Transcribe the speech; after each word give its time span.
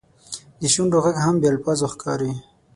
د 0.59 0.61
شونډو 0.73 0.97
ږغ 1.03 1.15
هم 1.25 1.35
بې 1.41 1.47
الفاظو 1.53 1.85
ښکاري. 1.93 2.31